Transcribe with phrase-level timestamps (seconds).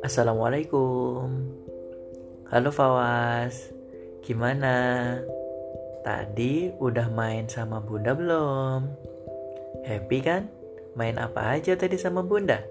[0.00, 1.28] Assalamualaikum
[2.48, 3.68] Halo Fawas
[4.24, 5.20] Gimana?
[6.00, 8.88] Tadi udah main sama bunda belum?
[9.84, 10.48] Happy kan?
[10.96, 12.64] Main apa aja tadi sama bunda?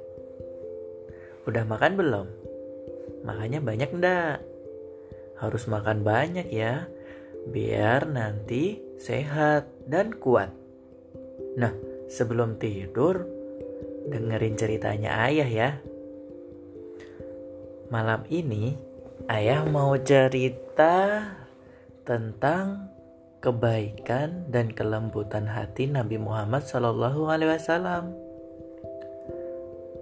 [1.45, 2.33] Udah makan belum?
[3.29, 4.41] Makanya banyak ndak?
[5.37, 6.89] Harus makan banyak ya
[7.45, 10.62] Biar nanti sehat dan kuat
[11.59, 11.73] Nah,
[12.09, 13.23] sebelum tidur
[14.09, 15.69] Dengerin ceritanya ayah ya
[17.93, 18.73] Malam ini
[19.29, 21.29] ayah mau cerita
[22.03, 22.89] tentang
[23.43, 28.15] kebaikan dan kelembutan hati Nabi Muhammad Shallallahu Alaihi Wasallam.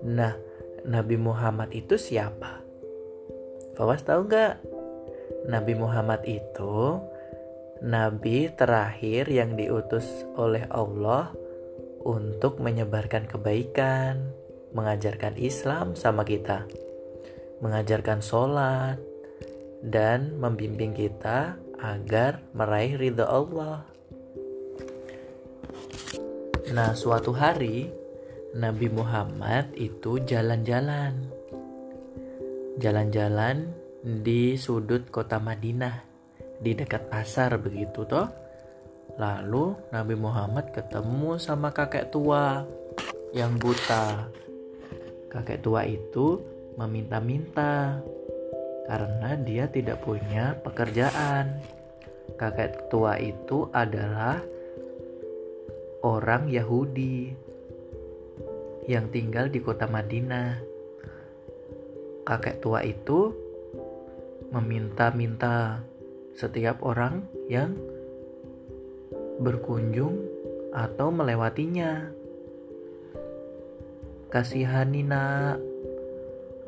[0.08, 0.38] Nah,
[0.86, 2.62] Nabi Muhammad itu siapa?
[3.76, 4.62] Fawas tahu nggak?
[5.50, 7.02] Nabi Muhammad itu
[7.82, 10.06] Nabi terakhir yang diutus
[10.38, 11.34] oleh Allah
[12.06, 14.34] untuk menyebarkan kebaikan,
[14.74, 16.66] mengajarkan Islam sama kita
[17.62, 18.98] mengajarkan sholat,
[19.86, 23.86] dan membimbing kita agar meraih ridho Allah.
[26.74, 27.90] Nah, suatu hari
[28.58, 31.30] Nabi Muhammad itu jalan-jalan.
[32.82, 33.70] Jalan-jalan
[34.02, 36.02] di sudut kota Madinah,
[36.58, 38.41] di dekat pasar begitu toh.
[39.20, 42.64] Lalu Nabi Muhammad ketemu sama kakek tua
[43.36, 44.32] yang buta.
[45.32, 46.40] Kakek tua itu
[46.76, 48.00] meminta-minta
[48.88, 51.60] karena dia tidak punya pekerjaan.
[52.36, 54.40] Kakek tua itu adalah
[56.02, 57.36] orang Yahudi
[58.90, 60.60] yang tinggal di kota Madinah.
[62.26, 63.32] Kakek tua itu
[64.52, 65.84] meminta-minta
[66.36, 67.76] setiap orang yang
[69.42, 70.22] berkunjung
[70.72, 72.14] atau melewatinya.
[74.32, 75.60] Kasihani nak,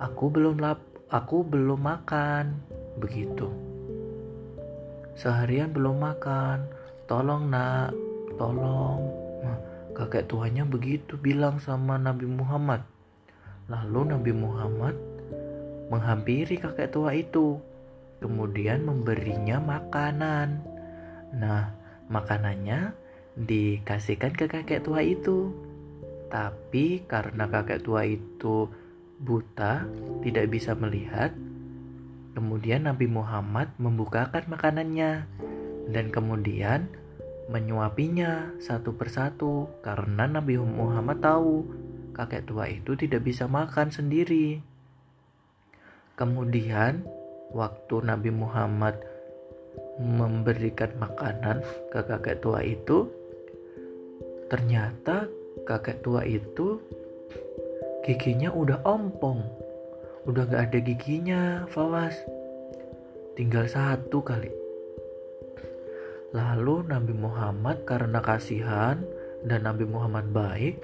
[0.02, 2.59] Aku belum lap, aku belum makan.
[3.00, 3.47] Begitu.
[5.16, 6.67] Seharian belum makan.
[7.07, 7.95] Tolong nak,
[8.35, 9.00] tolong.
[9.45, 9.57] Nah,
[9.95, 12.84] kakek tuanya begitu bilang sama Nabi Muhammad.
[13.72, 14.95] Lalu Nabi Muhammad
[15.88, 17.61] menghampiri kakek tua itu,
[18.19, 20.59] kemudian memberinya makanan.
[21.38, 22.96] Nah, makanannya
[23.38, 25.53] dikasihkan ke kakek tua itu.
[26.28, 28.69] Tapi karena kakek tua itu
[29.22, 29.86] buta,
[30.25, 31.31] tidak bisa melihat.
[32.34, 35.30] Kemudian Nabi Muhammad membukakan makanannya
[35.94, 36.90] dan kemudian
[37.52, 41.68] menyuapinya satu persatu karena Nabi Muhammad tahu
[42.18, 44.66] kakek tua itu tidak bisa makan sendiri.
[46.18, 47.06] Kemudian
[47.53, 49.02] waktu Nabi Muhammad
[50.01, 51.61] memberikan makanan
[51.94, 53.09] ke kakek tua itu,
[54.50, 55.29] ternyata
[55.66, 56.81] kakek tua itu
[58.03, 59.41] giginya udah ompong.
[60.23, 62.16] Udah gak ada giginya Fawas.
[63.35, 64.51] Tinggal satu kali.
[66.31, 69.03] Lalu Nabi Muhammad karena kasihan
[69.44, 70.79] dan Nabi Muhammad baik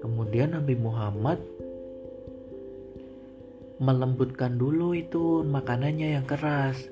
[0.00, 1.38] kemudian Nabi Muhammad
[3.80, 6.88] melembutkan dulu itu makanannya yang keras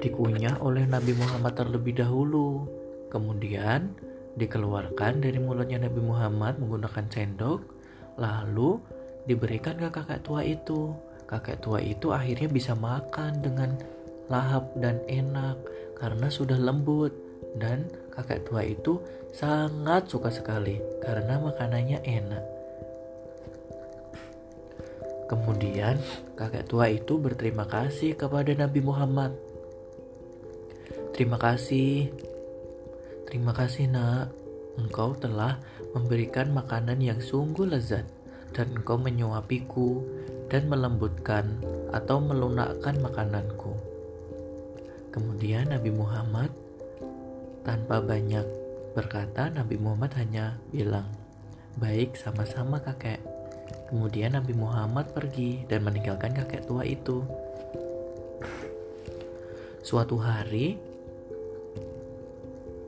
[0.00, 2.68] dikunyah oleh Nabi Muhammad terlebih dahulu
[3.08, 3.96] kemudian
[4.36, 7.76] dikeluarkan dari mulutnya Nabi Muhammad menggunakan sendok
[8.16, 8.80] Lalu
[9.28, 10.96] diberikan ke kakek tua itu.
[11.28, 13.76] Kakek tua itu akhirnya bisa makan dengan
[14.32, 15.58] lahap dan enak
[16.00, 17.12] karena sudah lembut
[17.60, 18.98] dan kakek tua itu
[19.36, 22.44] sangat suka sekali karena makanannya enak.
[25.26, 25.98] Kemudian
[26.38, 29.34] kakek tua itu berterima kasih kepada Nabi Muhammad.
[31.16, 32.12] Terima kasih.
[33.24, 34.28] Terima kasih, Nak.
[34.76, 35.56] Engkau telah
[35.96, 38.04] memberikan makanan yang sungguh lezat,
[38.52, 40.04] dan engkau menyuapiku
[40.52, 41.56] dan melembutkan
[41.88, 43.72] atau melunakkan makananku.
[45.08, 46.52] Kemudian Nabi Muhammad
[47.64, 48.44] tanpa banyak
[48.92, 51.08] berkata, Nabi Muhammad hanya bilang,
[51.80, 53.24] "Baik, sama-sama kakek."
[53.88, 57.24] Kemudian Nabi Muhammad pergi dan meninggalkan kakek tua itu.
[59.80, 60.95] Suatu hari,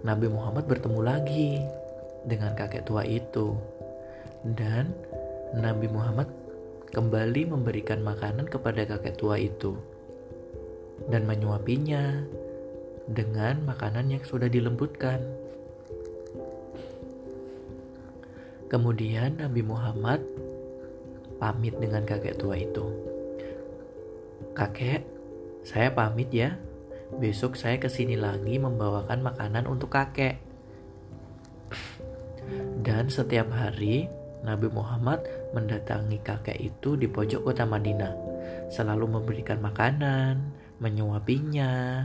[0.07, 1.63] Nabi Muhammad bertemu lagi
[2.23, 3.59] dengan kakek tua itu.
[4.47, 4.95] Dan
[5.59, 6.31] Nabi Muhammad
[6.95, 9.75] kembali memberikan makanan kepada kakek tua itu
[11.11, 12.23] dan menyuapinya
[13.09, 15.25] dengan makanan yang sudah dilembutkan.
[18.69, 20.21] Kemudian Nabi Muhammad
[21.41, 22.85] pamit dengan kakek tua itu.
[24.53, 25.03] Kakek,
[25.65, 26.61] saya pamit ya.
[27.17, 30.37] Besok saya ke sini lagi membawakan makanan untuk kakek.
[32.85, 34.13] Dan setiap hari
[34.45, 35.25] Nabi Muhammad
[35.57, 38.13] mendatangi kakek itu di pojok kota Madinah,
[38.69, 40.53] selalu memberikan makanan,
[40.85, 42.05] menyuapinya,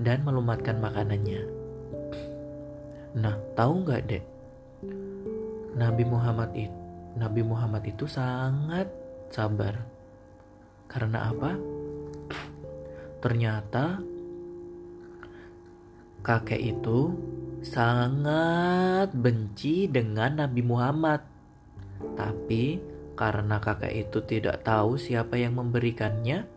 [0.00, 1.44] dan melumatkan makanannya.
[3.20, 4.24] Nah, tahu nggak dek?
[5.76, 6.80] Nabi Muhammad itu
[7.18, 8.86] Nabi Muhammad itu sangat
[9.34, 9.74] sabar.
[10.86, 11.58] Karena apa?
[13.18, 13.98] Ternyata
[16.20, 17.16] kakek itu
[17.60, 21.20] sangat benci dengan Nabi Muhammad.
[22.16, 22.80] Tapi
[23.16, 26.48] karena kakek itu tidak tahu siapa yang memberikannya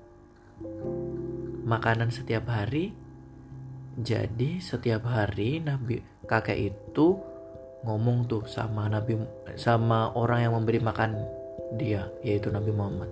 [1.64, 2.96] makanan setiap hari,
[4.00, 7.20] jadi setiap hari Nabi kakek itu
[7.84, 9.20] ngomong tuh sama Nabi
[9.60, 11.20] sama orang yang memberi makan
[11.76, 13.12] dia yaitu Nabi Muhammad.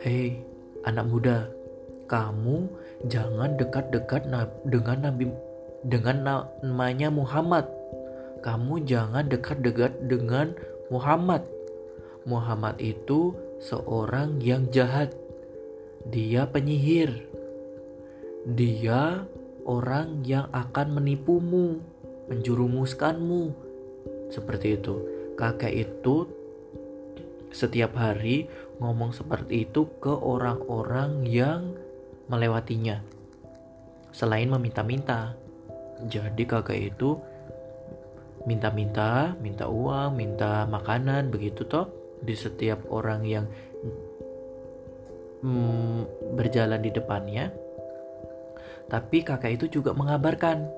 [0.00, 0.40] Hei
[0.84, 1.48] anak muda,
[2.04, 2.68] kamu
[3.08, 4.28] jangan dekat-dekat
[4.68, 5.32] dengan Nabi
[5.84, 7.68] dengan namanya Muhammad.
[8.40, 10.52] Kamu jangan dekat-dekat dengan
[10.92, 11.44] Muhammad.
[12.24, 15.12] Muhammad itu seorang yang jahat.
[16.08, 17.24] Dia penyihir.
[18.44, 19.24] Dia
[19.64, 21.80] orang yang akan menipumu
[22.28, 23.52] menjurumuskanmu.
[24.28, 25.00] Seperti itu.
[25.40, 26.28] Kakek itu
[27.54, 28.48] setiap hari
[28.82, 31.83] ngomong seperti itu ke orang-orang yang
[32.28, 33.00] melewatinya.
[34.14, 35.34] Selain meminta-minta.
[36.06, 37.18] Jadi kakek itu
[38.44, 41.88] minta-minta, minta uang, minta makanan begitu toh
[42.20, 43.44] di setiap orang yang
[45.44, 47.52] hmm, berjalan di depannya.
[48.84, 50.68] Tapi kakek itu juga mengabarkan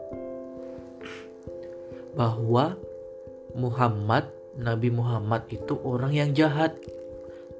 [2.14, 2.78] bahwa
[3.52, 6.78] Muhammad, Nabi Muhammad itu orang yang jahat.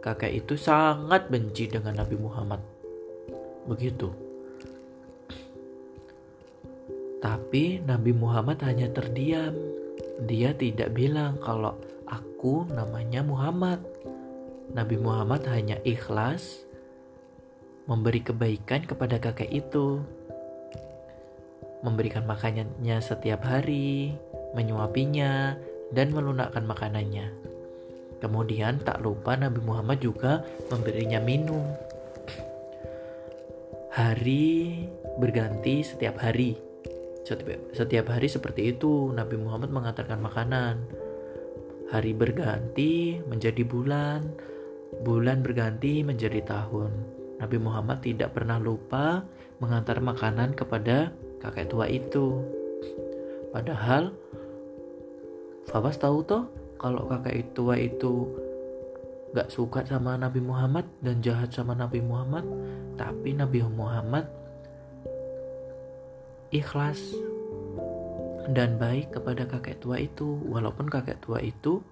[0.01, 2.76] Kakek itu sangat benci dengan Nabi Muhammad.
[3.67, 4.09] Begitu.
[7.23, 9.55] Tapi Nabi Muhammad hanya terdiam.
[10.23, 11.75] Dia tidak bilang kalau
[12.07, 13.83] aku namanya Muhammad.
[14.71, 16.67] Nabi Muhammad hanya ikhlas
[17.87, 20.03] memberi kebaikan kepada kakek itu.
[21.83, 24.15] Memberikan makanannya setiap hari,
[24.59, 25.55] menyuapinya,
[25.95, 27.31] dan melunakkan makanannya.
[28.19, 30.43] Kemudian tak lupa Nabi Muhammad juga
[30.73, 31.63] memberinya minum.
[33.97, 34.85] Hari
[35.17, 36.53] berganti setiap hari.
[37.73, 40.85] Setiap hari seperti itu Nabi Muhammad mengantarkan makanan.
[41.89, 44.37] Hari berganti menjadi bulan,
[45.01, 46.93] bulan berganti menjadi tahun.
[47.41, 49.25] Nabi Muhammad tidak pernah lupa
[49.65, 52.45] mengantar makanan kepada kakek tua itu.
[53.49, 54.13] Padahal
[55.73, 56.45] Fabas tahu toh
[56.77, 58.29] kalau kakek tua itu
[59.37, 62.49] gak suka sama Nabi Muhammad dan jahat sama Nabi Muhammad,
[62.97, 64.25] tapi Nabi Muhammad
[66.49, 66.97] ikhlas
[68.57, 71.85] dan baik kepada kakek tua itu, walaupun kakek tua itu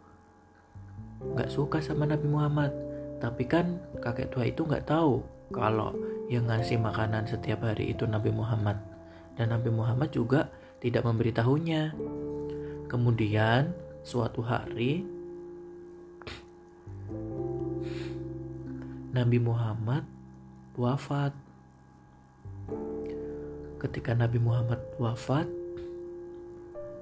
[1.37, 2.73] gak suka sama Nabi Muhammad,
[3.20, 5.20] tapi kan kakek tua itu gak tahu
[5.52, 5.93] kalau
[6.32, 8.81] yang ngasih makanan setiap hari itu Nabi Muhammad.
[9.37, 10.49] Dan Nabi Muhammad juga
[10.81, 11.93] tidak memberitahunya.
[12.88, 15.13] Kemudian suatu hari
[19.14, 20.02] Nabi Muhammad
[20.74, 21.30] wafat.
[23.78, 25.46] Ketika Nabi Muhammad wafat,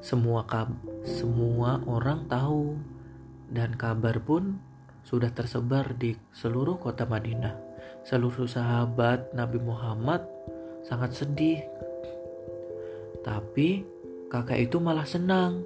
[0.02, 0.68] semua kab
[1.06, 2.74] semua orang tahu
[3.48, 4.58] dan kabar pun
[5.06, 7.54] sudah tersebar di seluruh kota Madinah.
[8.02, 10.26] Seluruh sahabat Nabi Muhammad
[10.82, 11.62] sangat sedih.
[13.22, 13.86] Tapi
[14.26, 15.62] kakak itu malah senang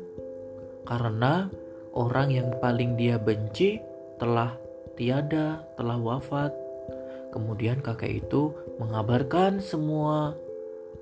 [0.85, 1.49] karena
[1.97, 3.81] orang yang paling dia benci
[4.17, 4.57] telah
[4.97, 6.53] tiada, telah wafat.
[7.33, 10.33] Kemudian kakek itu mengabarkan semua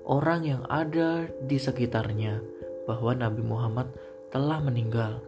[0.03, 2.43] orang yang ada di sekitarnya
[2.83, 3.87] bahwa Nabi Muhammad
[4.29, 5.23] telah meninggal.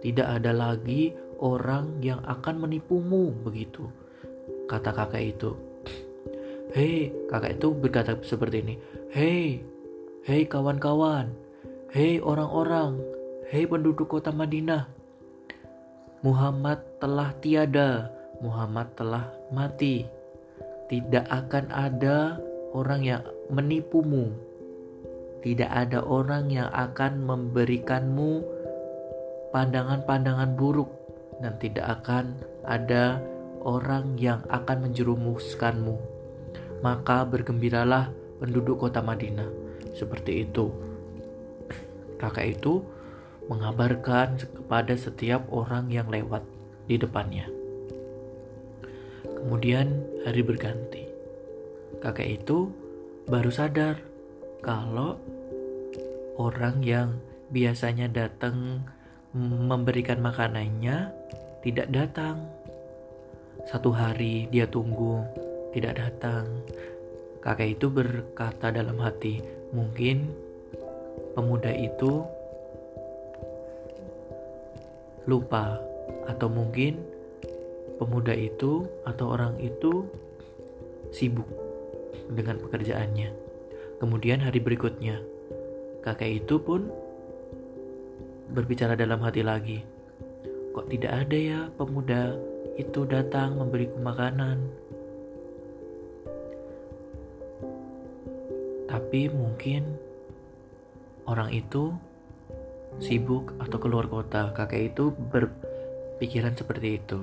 [0.00, 3.88] Tidak ada lagi orang yang akan menipumu begitu.
[4.68, 5.50] Kata kakek itu.
[6.70, 8.74] Hei, kakek itu berkata seperti ini.
[9.10, 9.64] Hei,
[10.24, 11.34] hei kawan-kawan.
[11.90, 13.02] Hei orang-orang,
[13.50, 14.86] Hei penduduk kota Madinah,
[16.20, 18.12] Muhammad telah tiada,
[18.44, 20.04] Muhammad telah mati.
[20.92, 22.36] Tidak akan ada
[22.76, 24.28] orang yang menipumu.
[25.40, 28.44] Tidak ada orang yang akan memberikanmu
[29.48, 30.92] pandangan-pandangan buruk
[31.40, 32.36] dan tidak akan
[32.68, 33.24] ada
[33.64, 35.96] orang yang akan menjerumuskanmu.
[36.84, 39.48] Maka bergembiralah penduduk kota Madinah.
[39.96, 40.68] Seperti itu.
[42.20, 42.84] Kakak itu
[43.48, 46.44] mengabarkan kepada setiap orang yang lewat
[46.90, 47.46] di depannya.
[49.24, 51.04] Kemudian hari berganti.
[52.00, 52.68] Kakek itu
[53.30, 53.96] baru sadar
[54.60, 55.16] kalau
[56.36, 57.16] orang yang
[57.48, 58.84] biasanya datang
[59.36, 61.12] memberikan makanannya
[61.60, 62.48] tidak datang.
[63.68, 65.20] Satu hari dia tunggu,
[65.76, 66.48] tidak datang.
[67.40, 69.40] Kakek itu berkata dalam hati,
[69.72, 70.32] mungkin
[71.36, 72.24] pemuda itu
[75.30, 75.78] lupa,
[76.26, 76.98] atau mungkin
[78.02, 80.02] pemuda itu atau orang itu
[81.14, 81.46] sibuk
[82.34, 83.30] dengan pekerjaannya.
[84.02, 85.22] Kemudian hari berikutnya,
[86.02, 86.90] kakek itu pun
[88.50, 89.78] berbicara dalam hati lagi.
[90.74, 92.34] Kok tidak ada ya pemuda
[92.74, 94.58] itu datang memberiku makanan?
[98.90, 99.86] Tapi mungkin
[101.30, 101.94] orang itu
[102.98, 104.50] sibuk atau keluar kota.
[104.50, 107.22] Kakek itu berpikiran seperti itu.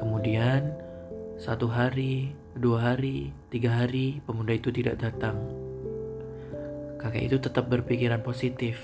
[0.00, 0.72] Kemudian
[1.36, 5.36] satu hari, dua hari, tiga hari, pemuda itu tidak datang.
[6.96, 8.78] Kakek itu tetap berpikiran positif.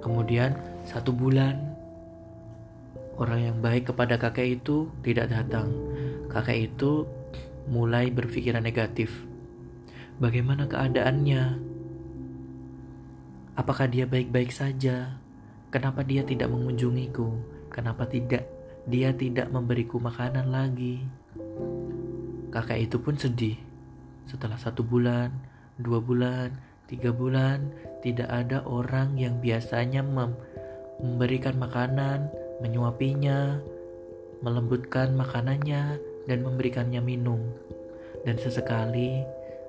[0.00, 1.76] Kemudian satu bulan,
[3.20, 5.72] orang yang baik kepada kakek itu tidak datang.
[6.32, 7.04] Kakek itu
[7.68, 9.12] mulai berpikiran negatif.
[10.20, 11.69] Bagaimana keadaannya?
[13.60, 15.20] Apakah dia baik-baik saja?
[15.68, 17.28] Kenapa dia tidak mengunjungiku?
[17.68, 18.48] Kenapa tidak
[18.88, 21.04] dia tidak memberiku makanan lagi.
[22.48, 23.60] Kakak itu pun sedih.
[24.24, 25.28] Setelah satu bulan,
[25.76, 26.56] dua bulan,
[26.88, 27.68] tiga bulan,
[28.00, 30.32] tidak ada orang yang biasanya mem
[31.04, 32.32] memberikan makanan,
[32.64, 33.60] menyuapinya,
[34.40, 37.44] melembutkan makanannya, dan memberikannya minum.
[38.24, 39.20] Dan sesekali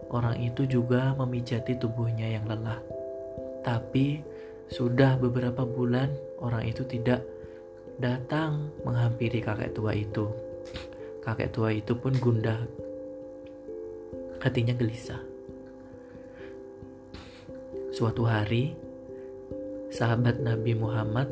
[0.08, 3.01] orang itu juga memijati tubuhnya yang lelah.
[3.62, 4.22] Tapi
[4.72, 6.10] sudah beberapa bulan
[6.42, 7.22] orang itu tidak
[8.02, 10.32] datang menghampiri kakek tua itu.
[11.22, 12.58] Kakek tua itu pun gundah.
[14.42, 15.22] Hatinya gelisah.
[17.94, 18.74] Suatu hari,
[19.92, 21.28] sahabat Nabi Muhammad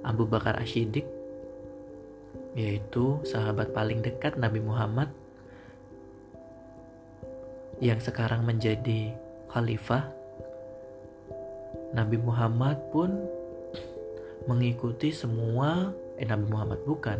[0.00, 1.04] Abu Bakar Ashidik
[2.56, 5.12] yaitu sahabat paling dekat Nabi Muhammad
[7.84, 9.12] yang sekarang menjadi
[9.52, 10.15] khalifah
[11.94, 13.10] Nabi Muhammad pun
[14.46, 17.18] mengikuti semua eh Nabi Muhammad bukan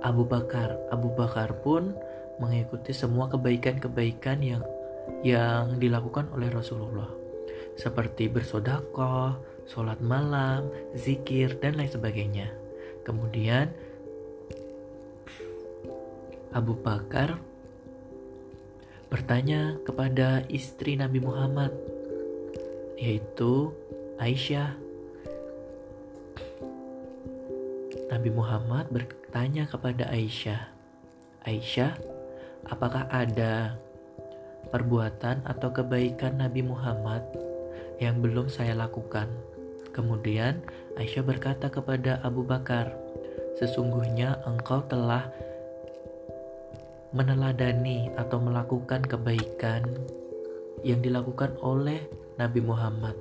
[0.00, 1.94] Abu Bakar Abu Bakar pun
[2.38, 4.62] mengikuti semua kebaikan-kebaikan yang
[5.22, 7.24] yang dilakukan oleh Rasulullah
[7.74, 9.34] seperti bersodakoh,
[9.66, 12.48] sholat malam, zikir dan lain sebagainya.
[13.02, 13.68] Kemudian
[16.54, 17.36] Abu Bakar
[19.10, 21.74] bertanya kepada istri Nabi Muhammad
[22.98, 23.74] yaitu
[24.18, 24.84] Aisyah
[28.14, 30.70] Nabi Muhammad bertanya kepada Aisyah,
[31.42, 31.98] "Aisyah,
[32.70, 33.74] apakah ada
[34.70, 37.26] perbuatan atau kebaikan Nabi Muhammad
[37.98, 39.26] yang belum saya lakukan?"
[39.90, 40.62] Kemudian
[40.94, 42.94] Aisyah berkata kepada Abu Bakar,
[43.58, 45.26] "Sesungguhnya engkau telah
[47.10, 49.86] meneladani atau melakukan kebaikan
[50.86, 52.02] yang dilakukan oleh
[52.34, 53.14] Nabi Muhammad.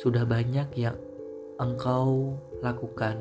[0.00, 0.96] Sudah banyak yang
[1.60, 3.18] engkau lakukan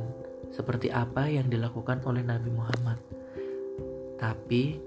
[0.53, 3.00] seperti apa yang dilakukan oleh Nabi Muhammad.
[4.15, 4.79] Tapi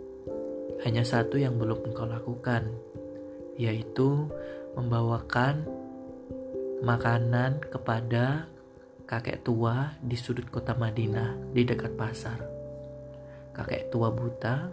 [0.87, 2.73] hanya satu yang belum engkau lakukan,
[3.61, 4.31] yaitu
[4.73, 5.69] membawakan
[6.81, 8.49] makanan kepada
[9.05, 12.41] kakek tua di sudut kota Madinah di dekat pasar.
[13.53, 14.73] Kakek tua buta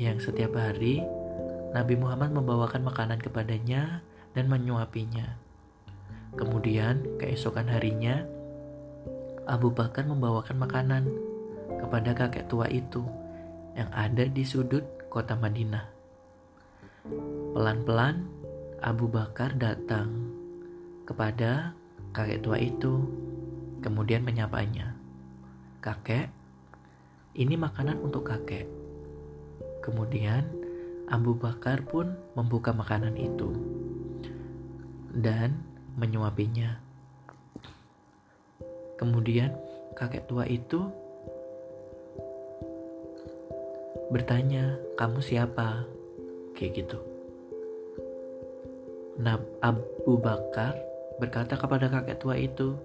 [0.00, 1.04] yang setiap hari
[1.68, 4.00] Nabi Muhammad membawakan makanan kepadanya
[4.32, 5.36] dan menyuapinya.
[6.32, 8.24] Kemudian, keesokan harinya,
[9.48, 11.04] Abu Bakar membawakan makanan
[11.80, 13.04] kepada kakek tua itu
[13.76, 15.88] yang ada di sudut kota Madinah.
[17.56, 18.28] Pelan-pelan,
[18.84, 20.28] Abu Bakar datang
[21.08, 21.72] kepada
[22.12, 23.08] kakek tua itu,
[23.80, 24.96] kemudian menyapanya.
[25.80, 26.28] Kakek,
[27.38, 28.68] ini makanan untuk kakek.
[29.80, 30.57] Kemudian,
[31.08, 33.48] Abu Bakar pun membuka makanan itu.
[35.08, 35.56] Dan
[35.96, 36.76] menyuapinya.
[39.00, 39.56] Kemudian
[39.96, 40.84] kakek tua itu
[44.12, 45.88] bertanya, "Kamu siapa?"
[46.52, 46.98] Kayak gitu.
[49.18, 50.76] Nah, Abu Bakar
[51.18, 52.76] berkata kepada kakek tua itu,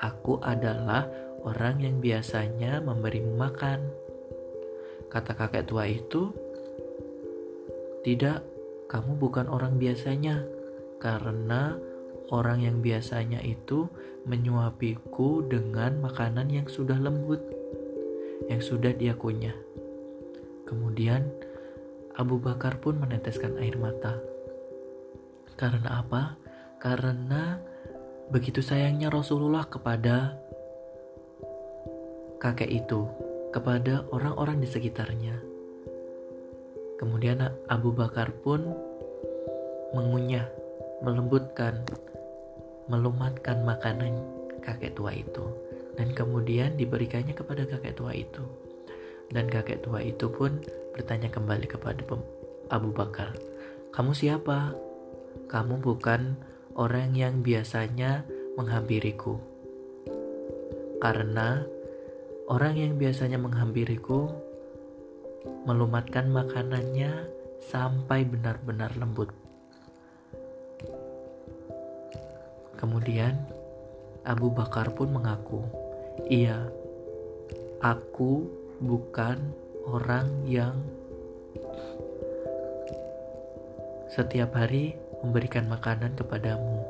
[0.00, 1.08] "Aku adalah
[1.44, 3.84] orang yang biasanya memberimu makan."
[5.12, 6.32] Kata kakek tua itu,
[8.04, 8.38] "Tidak,
[8.86, 10.44] kamu bukan orang biasanya,
[11.00, 11.74] karena
[12.28, 13.88] orang yang biasanya itu
[14.28, 17.40] menyuapiku dengan makanan yang sudah lembut,
[18.48, 19.56] yang sudah dia kunyah.
[20.64, 21.28] Kemudian
[22.16, 24.16] Abu Bakar pun meneteskan air mata.
[25.58, 26.38] Karena apa?
[26.80, 27.60] Karena
[28.28, 30.40] begitu sayangnya Rasulullah kepada
[32.40, 33.08] kakek itu,
[33.52, 35.53] kepada orang-orang di sekitarnya.
[36.98, 38.70] Kemudian Abu Bakar pun
[39.94, 40.46] mengunyah,
[41.02, 41.82] melembutkan,
[42.86, 44.22] melumatkan makanan
[44.62, 45.44] kakek tua itu
[45.94, 48.42] dan kemudian diberikannya kepada kakek tua itu.
[49.30, 50.60] Dan kakek tua itu pun
[50.94, 52.02] bertanya kembali kepada
[52.70, 53.34] Abu Bakar,
[53.90, 54.74] "Kamu siapa?"
[55.50, 56.38] "Kamu bukan
[56.78, 58.22] orang yang biasanya
[58.54, 59.38] menghampiriku."
[61.02, 61.60] Karena
[62.48, 64.30] orang yang biasanya menghampiriku
[65.64, 67.28] melumatkan makanannya
[67.64, 69.32] sampai benar-benar lembut.
[72.76, 73.40] Kemudian
[74.24, 75.64] Abu Bakar pun mengaku,
[76.28, 76.68] "Iya,
[77.80, 78.44] aku
[78.80, 79.40] bukan
[79.88, 80.76] orang yang
[84.12, 86.84] setiap hari memberikan makanan kepadamu."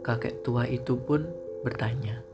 [0.00, 1.24] Kakek tua itu pun
[1.64, 2.24] bertanya,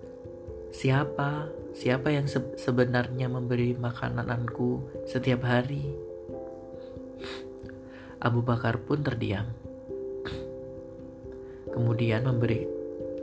[0.71, 5.93] "Siapa Siapa yang se sebenarnya memberi makananku setiap hari?
[8.17, 9.45] Abu Bakar pun terdiam.
[11.69, 12.65] Kemudian memberi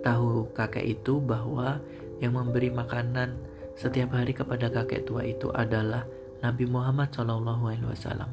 [0.05, 1.81] tahu kakek itu bahwa
[2.21, 3.41] yang memberi makanan
[3.73, 6.05] setiap hari kepada kakek tua itu adalah
[6.45, 8.29] Nabi Muhammad SAW.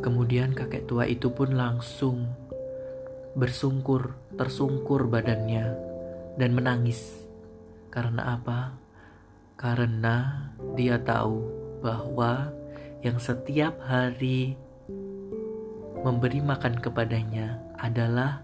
[0.00, 2.24] Kemudian kakek tua itu pun langsung
[3.36, 5.76] bersungkur, tersungkur badannya
[6.40, 7.28] dan menangis.
[7.90, 8.80] Karena apa?
[9.60, 11.44] karena dia tahu
[11.84, 12.48] bahwa
[13.04, 14.56] yang setiap hari
[16.00, 18.40] memberi makan kepadanya adalah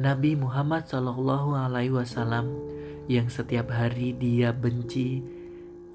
[0.00, 2.48] Nabi Muhammad Shallallahu Alaihi Wasallam.
[3.10, 5.18] Yang setiap hari dia benci,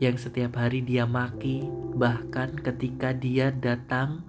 [0.03, 1.63] yang setiap hari dia maki,
[1.95, 4.19] bahkan ketika dia datang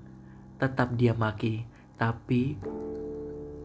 [0.63, 1.67] tetap dia maki,
[1.99, 2.55] tapi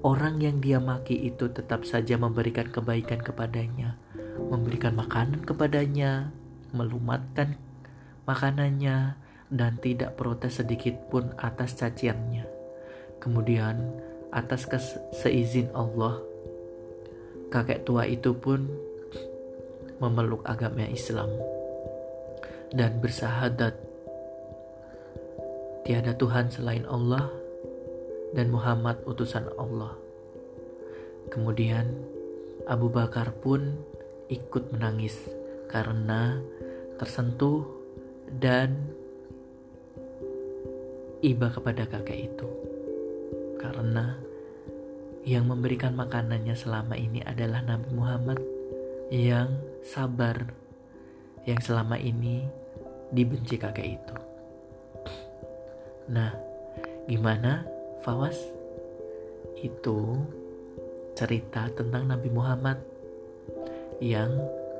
[0.02, 3.94] orang yang dia maki itu tetap saja memberikan kebaikan kepadanya,
[4.82, 6.34] memberikan makanan kepadanya,
[6.74, 7.54] melumatkan
[8.26, 9.14] makanannya
[9.54, 12.50] dan tidak protes sedikit pun atas caciannya.
[13.22, 13.78] Kemudian
[14.34, 14.66] atas
[15.14, 16.18] seizin Allah,
[17.54, 18.66] kakek tua itu pun
[20.02, 21.30] memeluk agama Islam
[22.74, 23.78] dan bersahadat
[25.86, 27.30] tiada Tuhan selain Allah
[28.34, 29.94] dan Muhammad utusan Allah.
[31.30, 31.86] Kemudian
[32.66, 33.91] Abu Bakar pun
[34.32, 35.20] ikut menangis
[35.68, 36.40] karena
[36.96, 37.68] tersentuh
[38.40, 38.72] dan
[41.20, 42.48] iba kepada kakek itu.
[43.60, 44.16] Karena
[45.22, 48.40] yang memberikan makanannya selama ini adalah Nabi Muhammad
[49.12, 50.50] yang sabar,
[51.46, 52.48] yang selama ini
[53.12, 54.16] dibenci kakek itu.
[56.10, 56.32] Nah,
[57.06, 57.68] gimana
[58.02, 58.40] Fawas?
[59.62, 60.26] Itu
[61.14, 62.91] cerita tentang Nabi Muhammad
[64.02, 64.34] yang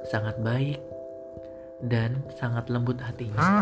[0.10, 0.82] sangat baik
[1.86, 3.62] dan sangat lembut hatinya.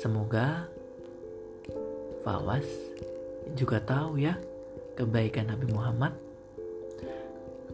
[0.00, 0.72] Semoga
[2.24, 2.64] Fawas
[3.52, 4.40] juga tahu ya
[4.96, 6.16] kebaikan Nabi Muhammad.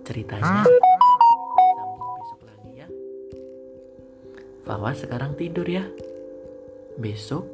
[0.03, 2.89] Ceritanya sambung besok lagi ya.
[4.67, 5.87] Fawas sekarang tidur ya.
[6.99, 7.47] Besok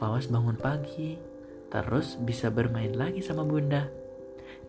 [0.00, 1.20] Fawas bangun pagi,
[1.68, 3.99] terus bisa bermain lagi sama Bunda.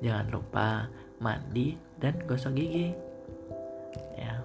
[0.02, 0.90] Jangan lupa
[1.22, 2.90] mandi dan gosok gigi.
[4.18, 4.42] Ya.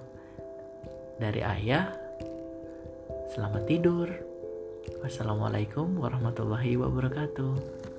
[1.16, 1.97] Dari ayah,
[3.33, 4.09] selamat tidur.
[5.01, 7.96] Wassalamualaikum warahmatullahi wabarakatuh.